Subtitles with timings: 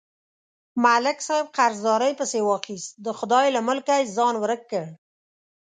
[0.83, 4.85] ملک صاحب قرضدارۍ پسې واخیست، د خدای له ملکه یې ځان ورک کړ.